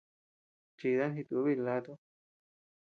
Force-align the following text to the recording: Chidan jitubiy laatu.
Chidan 0.79 1.13
jitubiy 1.19 1.61
laatu. 1.63 1.99